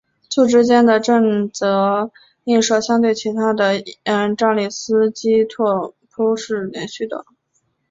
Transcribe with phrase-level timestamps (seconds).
[0.31, 2.09] 簇之间的正则
[2.45, 3.83] 映射相对其上的
[4.35, 7.23] 扎里斯基拓扑是连续的。